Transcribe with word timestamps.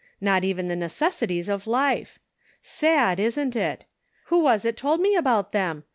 Not 0.19 0.43
even 0.43 0.67
the 0.67 0.75
necessities 0.75 1.47
of 1.47 1.67
life! 1.67 2.17
Sad, 2.63 3.19
isn't 3.19 3.55
it? 3.55 3.85
Who 4.33 4.39
was 4.39 4.65
it 4.65 4.75
told 4.75 4.99
me 4.99 5.15
about 5.15 5.51
them 5.51 5.83